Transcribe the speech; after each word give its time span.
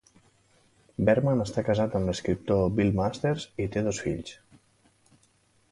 Berman 1.09 1.43
està 1.43 1.63
casat 1.67 1.97
amb 1.99 2.09
l'escriptor 2.11 2.65
Bill 2.79 2.91
Masters 3.01 3.47
i 3.65 3.69
té 3.77 3.85
dos 3.89 4.03
fills. 4.07 4.35